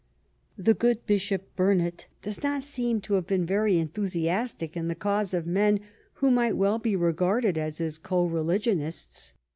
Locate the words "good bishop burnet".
0.73-2.07